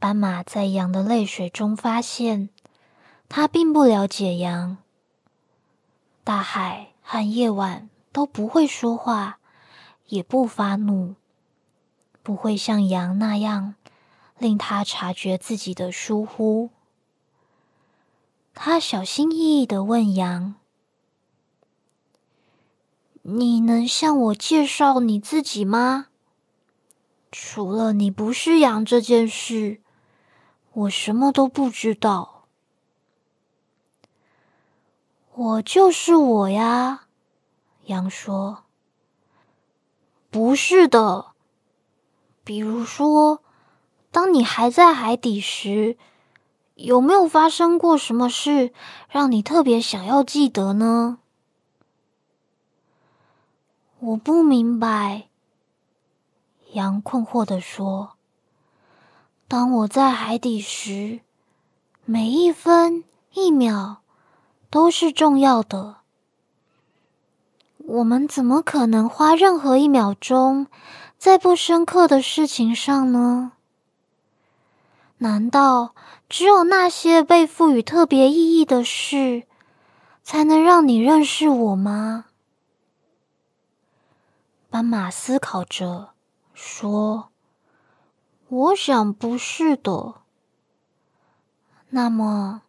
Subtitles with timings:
[0.00, 2.48] 斑马在羊的泪水中发现，
[3.28, 4.78] 它并不了解羊。
[6.24, 9.38] 大海和夜晚都不会说话，
[10.06, 11.16] 也不发怒，
[12.22, 13.74] 不会像羊那样
[14.38, 16.70] 令他察觉自己的疏忽。
[18.54, 20.54] 他小心翼翼的问羊
[23.20, 26.06] ：“你能向我介绍你自己吗？
[27.30, 29.79] 除了你不是羊这件事。”
[30.72, 32.44] 我什么都不知道。
[35.34, 37.06] 我就是我呀，
[37.86, 38.64] 羊说。
[40.30, 41.32] 不是的。
[42.44, 43.42] 比如说，
[44.10, 45.96] 当你还在海底时，
[46.74, 48.72] 有没有发生过什么事
[49.08, 51.18] 让你特别想要记得呢？
[53.98, 55.28] 我不明白。
[56.72, 58.16] 羊困惑的说。
[59.50, 61.22] 当我在海底时，
[62.04, 64.00] 每一分一秒
[64.70, 65.96] 都是重要的。
[67.78, 70.68] 我们怎么可能花任何一秒钟
[71.18, 73.54] 在不深刻的事情上呢？
[75.18, 75.96] 难道
[76.28, 79.48] 只有那些被赋予特别意义的事，
[80.22, 82.26] 才能让你认识我吗？
[84.70, 86.10] 斑马思考着
[86.54, 87.30] 说。
[88.50, 90.22] 我想不是的。
[91.90, 92.62] 那么，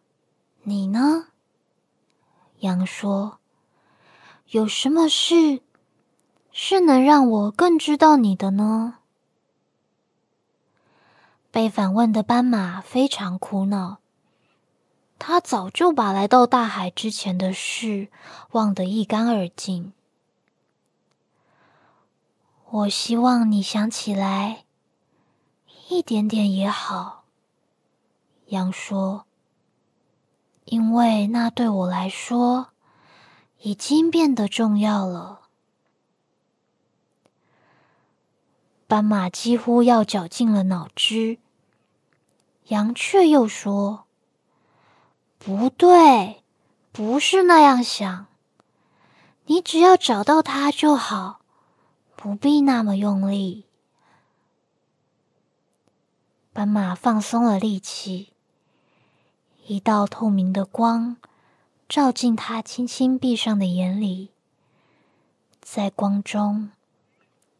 [0.62, 1.26] 你呢？
[2.60, 3.40] 羊说
[4.50, 5.60] ：“有什么事
[6.52, 8.98] 是能让我更知道你的呢？”
[11.50, 13.98] 被反问的斑马非常苦恼，
[15.18, 18.06] 他早就把来到大海之前的事
[18.52, 19.92] 忘得一干二净。
[22.70, 24.64] 我希望你想起来。
[25.94, 27.24] 一点点也好，
[28.46, 29.26] 羊说
[30.64, 32.68] ：“因为那对我来说
[33.60, 35.42] 已经变得重要了。”
[38.88, 41.38] 斑马几乎要绞尽了脑汁，
[42.68, 44.06] 羊却又说
[45.38, 46.42] ：“不对，
[46.90, 48.26] 不是那样想。
[49.44, 51.40] 你只要找到它就好，
[52.16, 53.66] 不必那么用力。”
[56.52, 58.28] 斑马放松了力气，
[59.66, 61.16] 一道透明的光
[61.88, 64.28] 照进他轻轻闭上的眼里。
[65.62, 66.70] 在光中，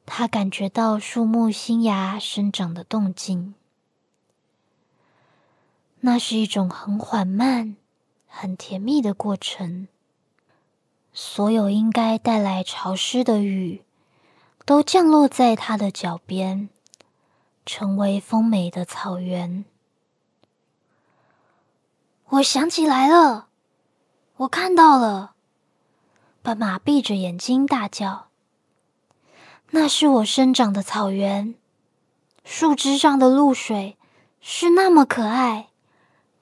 [0.04, 3.54] 他感觉到树木新芽生长的动静。
[6.00, 7.76] 那是一种很缓慢、
[8.26, 9.88] 很甜蜜的过程。
[11.14, 13.82] 所有应该带来潮湿的雨，
[14.66, 16.68] 都降落在他的脚边。
[17.64, 19.64] 成为丰美的草原。
[22.28, 23.48] 我想起来了，
[24.36, 25.34] 我看到了。
[26.42, 28.28] 斑马闭着眼睛大叫
[29.70, 31.54] ：“那是我生长的草原，
[32.44, 33.96] 树枝上的露水
[34.40, 35.68] 是那么可爱，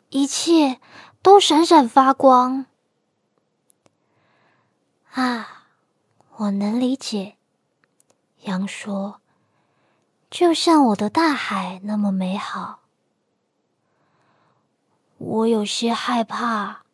[0.08, 0.80] 一切
[1.20, 2.66] 都闪闪发光。”
[5.12, 5.66] 啊，
[6.36, 7.36] 我能理解。
[8.42, 9.19] 羊说。
[10.30, 12.78] 就像我的大海那么美好，
[15.18, 16.84] 我有些害怕。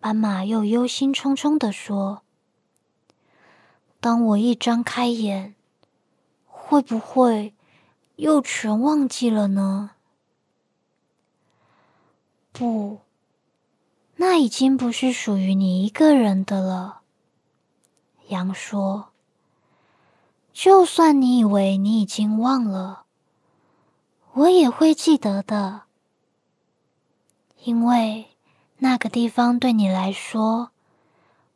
[0.00, 2.22] 斑马又忧心忡忡地说
[4.00, 5.54] ：“当我一张开眼，
[6.46, 7.54] 会不会
[8.16, 9.92] 又全忘记了呢？”
[12.52, 13.00] 不，
[14.16, 17.00] 那已经不是属于你一个人的了。”
[18.28, 19.09] 羊说。
[20.62, 23.06] 就算你以为你已经忘了，
[24.34, 25.84] 我也会记得的，
[27.62, 28.36] 因为
[28.76, 30.70] 那个地方对你来说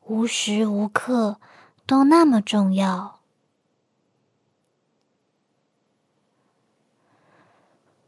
[0.06, 1.38] 无时无刻
[1.84, 3.20] 都那么重要。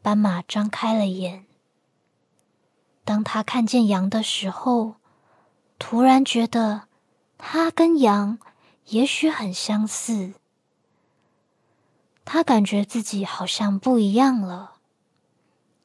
[0.01, 1.45] 斑马张开了眼，
[3.05, 4.95] 当他看见羊的时候，
[5.77, 6.87] 突然觉得
[7.37, 8.39] 它跟羊
[8.87, 10.33] 也许很相似。
[12.29, 14.79] 他感觉自己好像不一样了，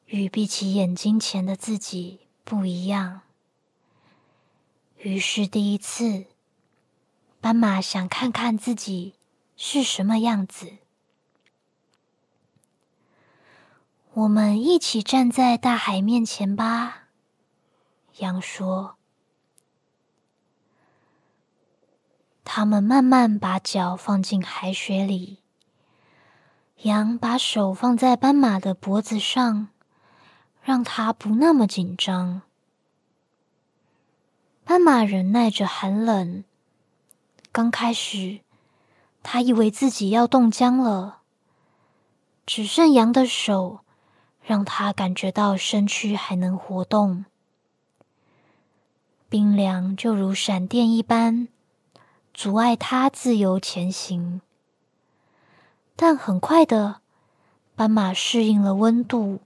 [0.07, 3.21] 与闭起眼睛前的自己不一样。
[4.97, 6.25] 于是第一次，
[7.39, 9.13] 斑马想看看自己
[9.55, 10.79] 是什么样子。
[14.11, 17.07] 我们一起站在大海面前吧，
[18.17, 18.97] 羊说。
[22.43, 25.42] 他们慢慢把脚放进海水里。
[26.83, 29.69] 羊把手放在斑马的脖子上，
[30.61, 32.41] 让它不那么紧张。
[34.65, 36.43] 斑马忍耐着寒冷。
[37.53, 38.41] 刚开始，
[39.21, 41.19] 他以为自己要冻僵了。
[42.45, 43.79] 只剩羊的手，
[44.41, 47.23] 让他感觉到身躯还能活动，
[49.29, 51.47] 冰凉就如闪电一般，
[52.33, 54.41] 阻碍他自由前行。
[55.95, 57.01] 但很快的，
[57.75, 59.41] 斑马适应了温度，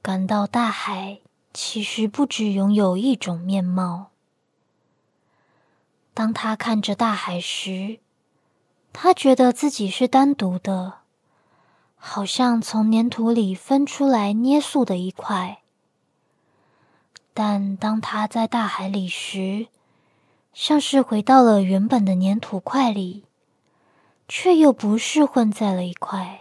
[0.00, 1.20] 感到大海
[1.52, 4.10] 其实不只拥有一种面貌。
[6.14, 7.98] 当他看着大海时，
[8.92, 10.98] 他觉得自己是单独的，
[11.96, 15.62] 好像从粘土里分出来捏塑的一块。
[17.34, 19.66] 但当他在大海里时，
[20.52, 23.24] 像是回到了原本的粘土块里。
[24.26, 26.40] 却又不是混在了一块。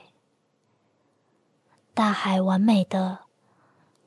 [1.94, 3.20] 大海完美的、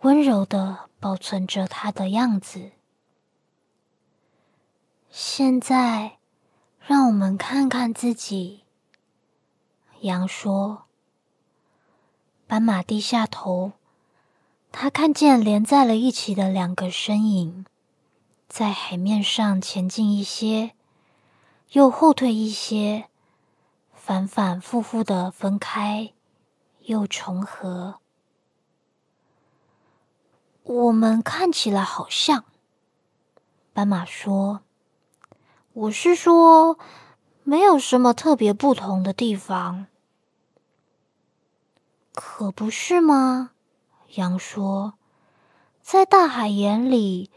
[0.00, 2.72] 温柔的保存着它的样子。
[5.10, 6.18] 现在，
[6.80, 8.64] 让我们看看自己。
[10.00, 10.84] 羊说
[12.46, 13.72] ：“斑马低下头，
[14.72, 17.64] 他看见连在了一起的两个身影，
[18.48, 20.72] 在海面上前进一些，
[21.72, 23.08] 又后退一些。”
[24.06, 26.12] 反反复复的分开，
[26.82, 27.98] 又重合。
[30.62, 32.44] 我们看起来好像。
[33.72, 34.60] 斑马说
[35.74, 36.78] ：“我是说，
[37.42, 39.88] 没有什么特别不同的地方。”
[42.14, 43.50] 可不是吗？
[44.14, 44.94] 羊说
[45.82, 47.32] ：“在大海眼里，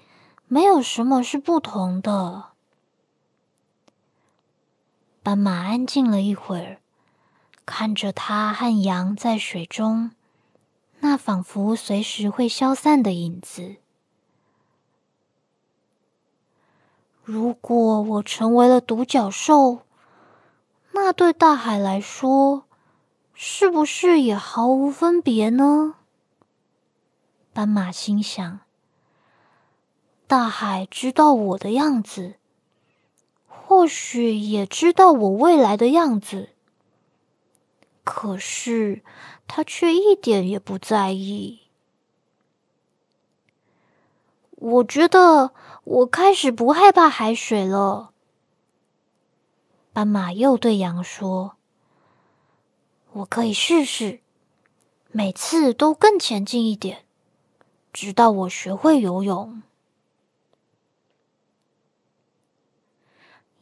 [0.46, 2.50] 没有什么是不同的。”
[5.22, 6.80] 斑马安静了一会儿，
[7.66, 10.12] 看着它和羊在水中，
[11.02, 13.76] 那仿佛随时会消散的影子。
[17.24, 19.82] 如果我成为了独角兽，
[20.94, 22.64] 那对大海来说，
[23.36, 25.96] 是不是也毫无分别呢？
[27.54, 28.62] 斑马心想：
[30.26, 32.39] 大海知道我的样子。
[33.70, 36.50] 或许也知道我未来的样子，
[38.04, 39.04] 可是
[39.48, 41.60] 他却一点也不在意。
[44.56, 45.52] 我觉得
[45.84, 48.10] 我开始不害怕海水了。
[49.94, 51.56] 斑马又对羊说
[53.14, 54.22] ：“我可以试试，
[55.12, 57.06] 每次都更前进一点，
[57.94, 59.62] 直到我学会游泳。”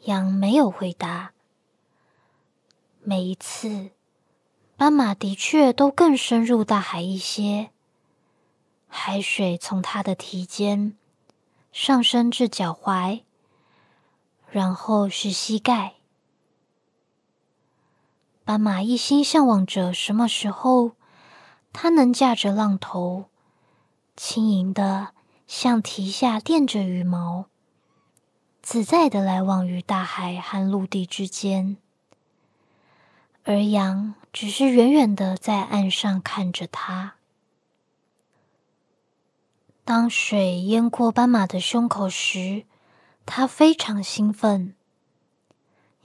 [0.07, 1.33] 羊没有回答。
[3.04, 3.92] 每一次，
[4.77, 7.71] 斑马的确都更深入大海一些。
[8.88, 10.95] 海水从它的蹄尖
[11.74, 13.24] 上升至脚踝，
[14.50, 15.95] 然后是膝盖。
[18.45, 20.94] 斑马一心向往着什么时候，
[21.74, 23.25] 它能驾着浪头，
[24.15, 25.10] 轻盈的
[25.48, 27.48] 像蹄下垫着羽毛。
[28.69, 31.78] 自在的来往于大海和陆地之间，
[33.46, 37.16] 而羊只是远远的在岸上看着它。
[39.86, 42.65] 当水淹过斑马的胸口时，
[43.25, 44.75] 它非常兴奋，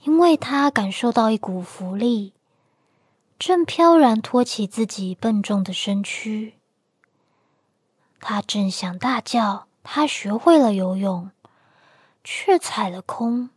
[0.03, 2.31] 因为它感受到一股浮力，
[3.37, 6.53] 正飘然托起自己笨重的身躯。
[8.21, 11.29] 它正想大叫：“它学会了游泳！”
[12.23, 13.49] 却踩了空。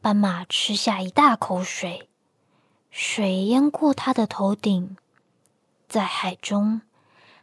[0.00, 2.08] 斑马吃下一大口水，
[2.90, 4.96] 水淹过它的头顶。
[5.88, 6.82] 在海中，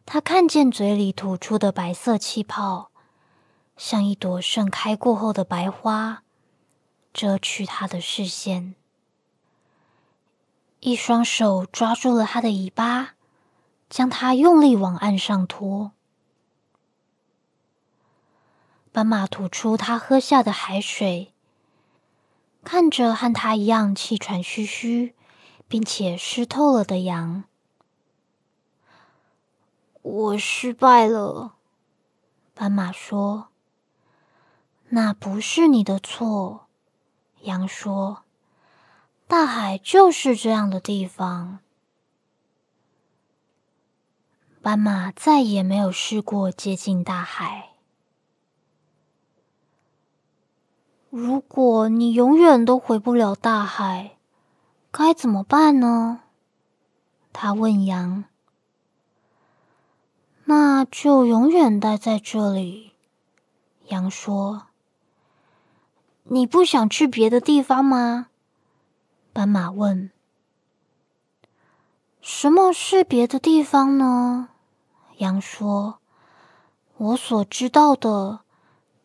[0.05, 2.91] 它看见嘴里吐出的白色气泡，
[3.77, 6.23] 像一朵盛开过后的白花，
[7.13, 8.75] 遮去它的视线。
[10.79, 13.13] 一双手抓住了它的尾巴，
[13.89, 15.91] 将它用力往岸上拖。
[18.91, 21.33] 斑马吐出它喝下的海水，
[22.63, 25.15] 看着和它一样气喘吁吁，
[25.67, 27.45] 并且湿透了的羊。
[30.01, 31.53] 我失败了，
[32.53, 33.47] 斑马说。
[34.89, 36.67] 那不是你的错，
[37.43, 38.23] 羊说。
[39.25, 41.59] 大海就是这样的地方。
[44.61, 47.70] 斑马再也没有试过接近大海。
[51.13, 54.15] 如果你永远都回不了大海，
[54.91, 56.21] 该怎么办呢？
[57.33, 58.23] 他问羊。
[60.45, 62.93] 那就永远待在这里。
[63.87, 64.67] 羊说
[66.23, 68.27] ：“你不想去别的地方吗？”
[69.33, 70.11] 斑马问。
[72.21, 74.47] “什么是别的地方呢？”
[75.19, 75.99] 羊说
[76.95, 78.39] ：“我所知道的，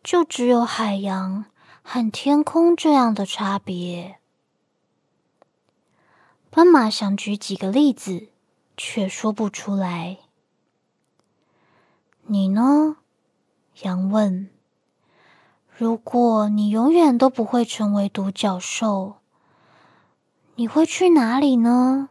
[0.01, 1.43] 就只有海洋
[1.89, 4.19] 和天空这样的差别。”
[6.51, 8.27] 斑马想举几个例子，
[8.75, 10.17] 却说不出来。
[12.23, 12.97] 你呢？
[13.83, 14.49] 羊问。
[15.71, 19.19] 如果你永远都不会成为独角兽，
[20.55, 22.09] 你会去哪里呢？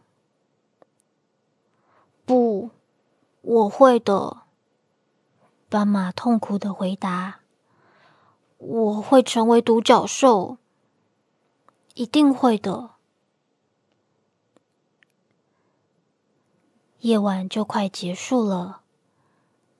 [2.25, 2.71] 不，
[3.41, 4.37] 我会的。
[5.69, 7.41] 斑马痛苦的回答
[8.57, 10.57] ：“我会成为独角兽，
[11.93, 12.91] 一定会的。”
[17.01, 18.81] 夜晚就快结束了。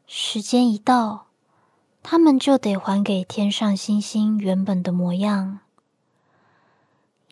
[0.06, 1.28] 时间一到，
[2.02, 5.60] 他们就得还给天上星星原本的模样。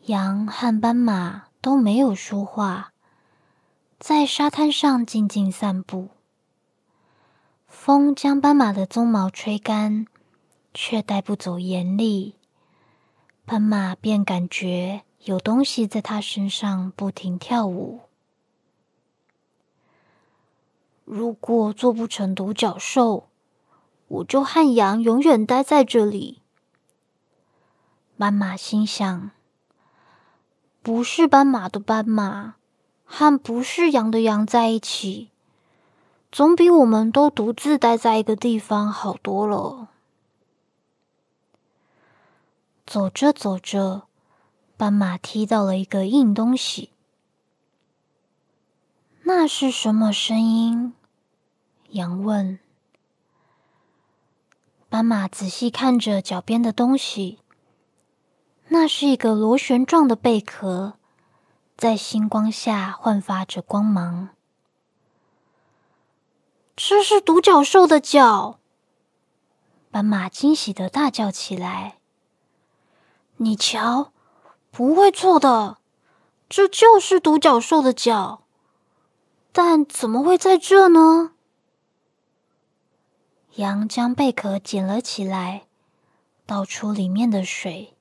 [0.08, 2.92] 羊和斑马都没有说话，
[3.98, 6.10] 在沙滩上静静散步。
[7.68, 10.06] 风将斑马的鬃毛吹干，
[10.76, 12.36] 却带不走严厉。
[13.46, 18.02] 斑马便感觉有东西在它身上不停跳舞。
[21.04, 23.30] 如果做不成独角兽，
[24.08, 26.42] 我就和羊永远待在这里。
[28.18, 29.32] 斑马心想
[30.82, 32.56] ：“不是斑马的斑马，
[33.04, 35.30] 和不是羊的羊在一起，
[36.32, 39.90] 总比我们都独自待在一个地方好多了。”
[42.86, 44.04] 走着走着，
[44.78, 46.92] 斑马踢到了一个硬东西。
[49.24, 50.94] 那是什么声音？
[51.90, 52.60] 羊问。
[54.88, 57.40] 斑马仔细看着脚边的东西，
[58.68, 60.94] 那是一个螺旋状的贝壳，
[61.76, 64.30] 在星光下焕发着光芒。
[66.76, 68.60] 这是独角兽的脚！
[69.90, 71.98] 斑马惊喜的大叫起来
[73.38, 74.12] ：“你瞧，
[74.72, 75.78] 不会错的，
[76.48, 78.44] 这就是独角兽的脚。”
[79.52, 81.32] 但怎么会在这呢？
[83.56, 85.68] 羊将贝壳捡了起来，
[86.46, 87.96] 倒出里面的水。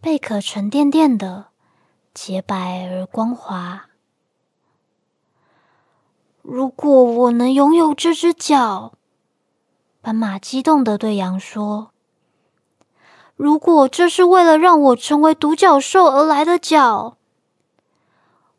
[0.00, 1.48] 贝壳沉甸甸的，
[2.14, 3.86] 洁白而光滑。
[6.42, 8.92] 如果我能拥有这只脚，
[10.00, 11.90] 斑马激动的对羊说
[13.36, 17.16] ：“如果这是为了让我成为独角兽而来的脚。”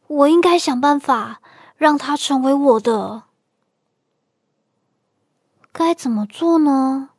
[0.07, 1.41] 我应该想办法
[1.75, 3.23] 让它成为我的。
[5.73, 7.09] 该怎么做呢？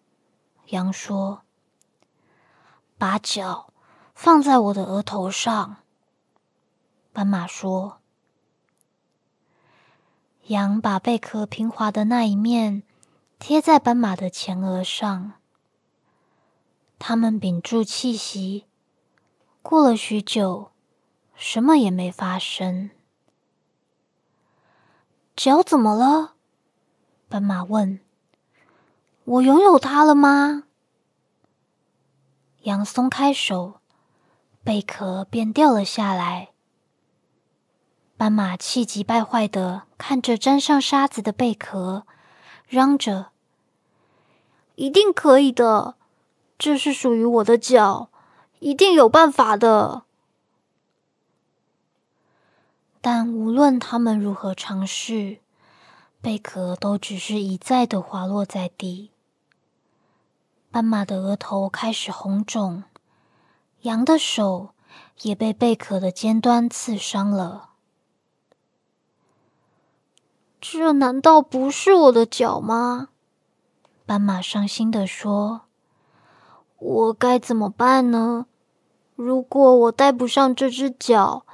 [0.69, 1.43] 羊说
[2.97, 3.73] ：“把脚
[4.15, 5.77] 放在我的额头上。”
[7.13, 7.99] 斑马说
[10.49, 12.83] ：“羊把贝壳平滑的那一面
[13.39, 15.35] 贴在斑马的前额上。
[16.99, 18.67] 他们屏住气息，
[19.63, 20.71] 过了许久。”
[21.41, 22.91] 什么也没发生。
[25.37, 26.35] 脚怎么了？
[27.29, 28.01] 斑马问。
[29.23, 30.65] 我拥有它了吗？
[32.63, 33.81] 羊松开手，
[34.65, 36.49] 贝壳便掉了下来。
[38.17, 42.05] 斑马气急败坏的看着沾上沙子的贝壳，
[42.67, 43.31] 嚷着
[44.75, 45.95] ：“一定可以的，
[46.59, 48.11] 这是属于我的脚，
[48.59, 50.03] 一定有办法的。”
[53.01, 55.39] 但无论他们如何尝试，
[56.21, 59.13] 贝壳都只是一再的滑落在地。
[60.71, 62.83] 斑马的额头开始红肿，
[63.83, 64.71] 羊的手
[65.23, 67.71] 也被贝壳的尖端刺伤了。
[70.61, 73.11] 这难道不是我的脚吗？
[74.05, 75.63] 斑马伤心的说
[76.79, 78.47] ：“我该怎么办呢？
[79.17, 81.45] 如果我戴不上这只脚……”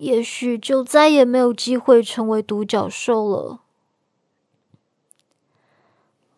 [0.00, 3.60] 也许就再也没有机会成为独角兽了。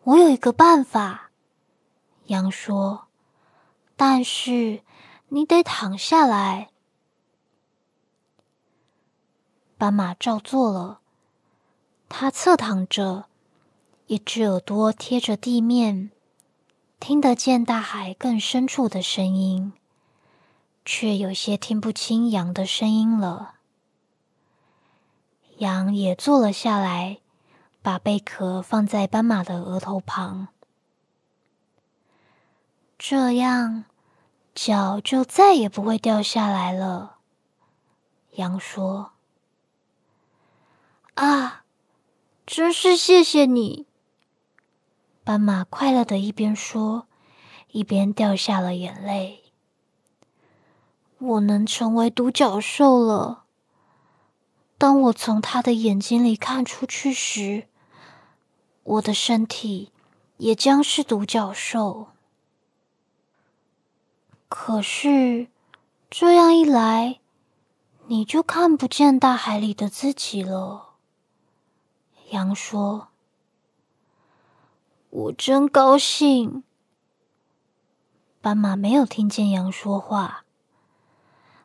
[0.03, 1.31] 我有一个办法，
[2.27, 3.07] 羊说，
[3.95, 4.81] 但是
[5.29, 6.69] 你得躺下来。
[9.79, 10.99] 斑马照做了，
[12.07, 13.25] 它侧躺着，
[14.05, 16.11] 一只耳朵贴着地面，
[16.99, 19.73] 听得见大海更深处的声音。
[20.89, 23.55] 却有些听不清羊的声音了。
[25.57, 27.17] 羊也坐了下来，
[27.81, 30.47] 把贝壳放在斑马的额头旁，
[32.97, 33.83] 这样
[34.55, 37.17] 脚就再也不会掉下来了。
[38.35, 39.11] 羊说
[41.15, 41.65] ：“啊，
[42.45, 43.86] 真是谢谢你！”
[45.27, 47.05] 斑马快乐的一边说，
[47.73, 49.43] 一边掉下了眼泪。
[51.17, 53.43] 我能成为独角兽了。
[54.77, 57.67] 当我从他的眼睛里看出去时，
[58.83, 59.91] 我的身体
[60.37, 62.07] 也将是独角兽。
[64.47, 65.49] 可是
[66.09, 67.19] 这样一来，
[68.05, 70.93] 你就看不见大海里的自己了。
[72.29, 73.09] 羊说
[75.09, 76.63] ：“我真高兴。”
[78.41, 80.45] 斑马没有听见羊说话。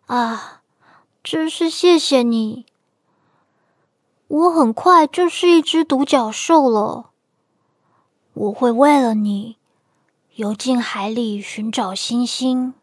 [0.06, 0.62] 啊，
[1.22, 2.66] 真是谢谢你。
[4.26, 7.10] 我很快就是一只独角兽了。
[8.34, 9.58] 我会为了你
[10.34, 12.74] 游进海里寻找星星。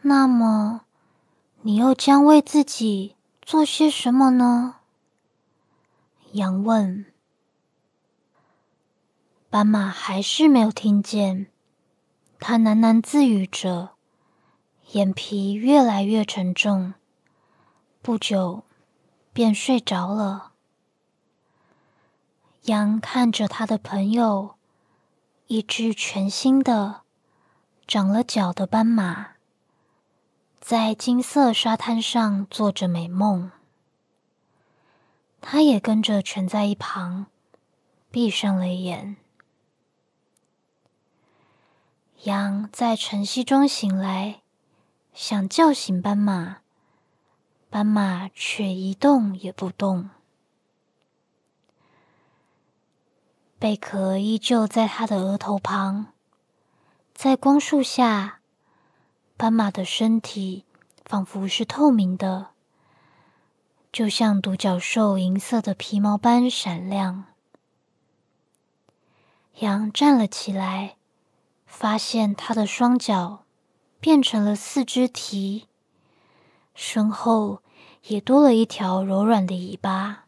[0.00, 0.82] 那么，
[1.60, 4.76] 你又将为自己做些什么呢？
[6.32, 7.04] 羊问。
[9.50, 11.46] 斑马还是没有听见，
[12.38, 13.90] 他喃喃自语着，
[14.92, 16.94] 眼皮越来越沉重。
[18.00, 18.64] 不久。
[19.38, 20.50] 便睡着了。
[22.62, 24.56] 羊看着他的朋友，
[25.46, 27.02] 一只全新的、
[27.86, 29.34] 长了角的斑马，
[30.58, 33.52] 在金色沙滩上做着美梦。
[35.40, 37.26] 他也跟着蜷在一旁，
[38.10, 39.18] 闭上了眼。
[42.24, 44.42] 羊在晨曦中醒来，
[45.14, 46.58] 想叫醒斑马。
[47.70, 50.10] 斑马却一动也不动，
[53.58, 56.06] 贝壳依旧在它的额头旁。
[57.14, 58.40] 在光束下，
[59.36, 60.64] 斑马的身体
[61.04, 62.48] 仿佛是透明的，
[63.92, 67.26] 就像独角兽银色的皮毛般闪亮。
[69.58, 70.97] 羊站了起来，
[71.68, 73.44] 发现他的双脚
[74.00, 75.68] 变成了四只蹄。
[76.74, 77.62] 身后
[78.04, 80.24] 也多了一条柔软的尾巴。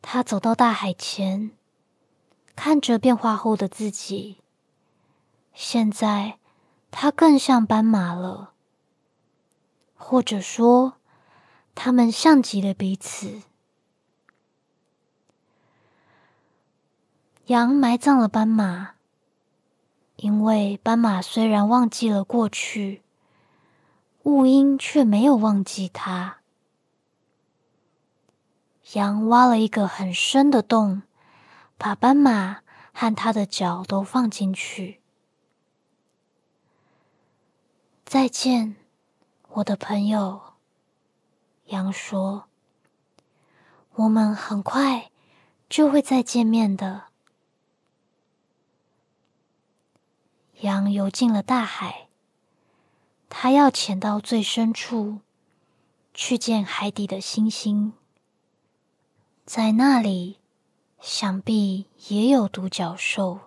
[0.00, 1.50] 他走到大海前，
[2.54, 4.38] 看着变化后的自己。
[5.54, 6.38] 现在，
[6.90, 8.52] 他更像斑马了，
[9.96, 10.94] 或者说，
[11.74, 13.42] 他们像极了彼此。
[17.46, 18.94] 羊埋葬了斑马，
[20.16, 23.02] 因为斑马虽然忘记了过去。
[24.22, 26.38] 雾鹰却没有忘记他。
[28.94, 31.02] 羊挖了一个很深的洞，
[31.76, 32.62] 把斑马
[32.94, 35.02] 和它的脚都放进去。
[38.06, 38.76] 再见，
[39.50, 40.40] 我的朋友。
[41.66, 42.44] 羊说
[43.96, 45.10] ：“我们很快
[45.68, 47.08] 就会再见面的。”
[50.64, 52.08] 羊游进了大海。
[53.28, 55.20] 他要潜到最深处，
[56.14, 57.92] 去见海底的星星。
[59.44, 60.38] 在那里，
[61.00, 63.40] 想必也有独角兽。